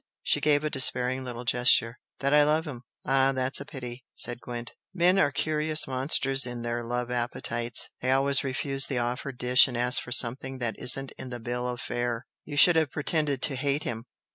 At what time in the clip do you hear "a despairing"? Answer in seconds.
0.63-1.23